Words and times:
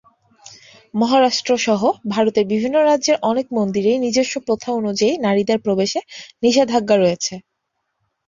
মহারাষ্ট্রসহ 0.93 1.81
ভারতের 2.09 2.45
বিভিন্ন 2.45 2.77
রাজ্যের 2.81 3.17
অনেক 3.23 3.45
মন্দিরেই 3.57 4.01
নিজস্ব 4.05 4.35
প্রথা 4.47 4.69
অনুযায়ী 4.79 5.13
নারীদের 5.25 5.57
প্রবেশে 5.65 5.99
নিষেধাজ্ঞা 6.43 6.95
রয়েছে। 6.97 7.33